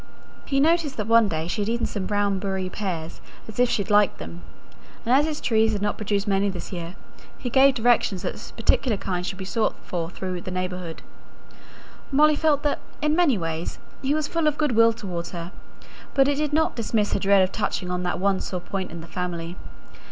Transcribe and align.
He 0.45 0.59
noticed 0.59 0.97
that 0.97 1.05
one 1.05 1.27
day 1.27 1.47
she 1.47 1.61
had 1.61 1.69
eaten 1.69 1.85
some 1.85 2.07
brown 2.07 2.39
beurrÄ 2.39 2.71
pears 2.71 3.21
as 3.47 3.59
if 3.59 3.69
she 3.69 3.83
liked 3.83 4.17
them; 4.17 4.41
and 5.05 5.13
as 5.13 5.27
his 5.27 5.39
trees 5.39 5.73
had 5.73 5.81
not 5.83 5.95
produced 5.95 6.27
many 6.27 6.49
this 6.49 6.71
year, 6.73 6.95
he 7.37 7.51
gave 7.51 7.75
directions 7.75 8.23
that 8.23 8.33
this 8.33 8.49
particular 8.49 8.97
kind 8.97 9.23
should 9.27 9.37
be 9.37 9.45
sought 9.45 9.75
for 9.83 10.09
through 10.09 10.41
the 10.41 10.49
neighbourhood. 10.49 11.03
Molly 12.11 12.35
felt 12.35 12.63
that, 12.63 12.79
in 12.99 13.15
many 13.15 13.37
ways, 13.37 13.77
he 14.01 14.15
was 14.15 14.27
full 14.27 14.47
of 14.47 14.57
good 14.57 14.71
will 14.71 14.91
towards 14.91 15.33
her; 15.33 15.51
but 16.15 16.27
it 16.27 16.33
did 16.33 16.51
not 16.51 16.75
diminish 16.75 17.11
her 17.11 17.19
dread 17.19 17.43
of 17.43 17.51
touching 17.51 17.91
on 17.91 18.01
the 18.01 18.09
one 18.13 18.39
sore 18.39 18.59
point 18.59 18.89
in 18.89 19.01
the 19.01 19.07
family. 19.07 19.55